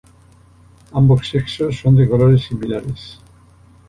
Ambos 0.93 1.27
sexos 1.29 1.75
son 1.79 1.95
de 1.95 2.09
colores 2.09 2.45
similares. 2.45 3.19